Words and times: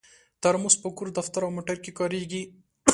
ترموز 0.41 0.75
په 0.83 0.89
کور، 0.97 1.07
دفتر 1.17 1.41
او 1.45 1.51
موټر 1.57 1.77
کې 1.83 1.91
کارېږي. 1.99 2.43